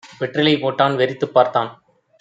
[0.19, 0.95] வெற்றிலை போட்டான்.
[0.95, 1.83] வெறித்துப் பார்த்தான்.